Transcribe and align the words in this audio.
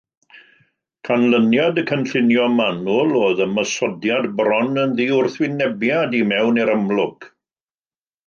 Canlyniad 1.07 1.81
y 1.81 1.83
cynllunio 1.89 2.45
manwl 2.53 3.11
oedd 3.19 3.43
ymosodiad 3.45 4.25
bron 4.39 4.81
yn 4.85 4.97
ddiwrthwynebiad 5.01 6.17
i 6.21 6.23
mewn 6.33 6.59
i'r 6.65 6.73
amlwg. 6.77 7.29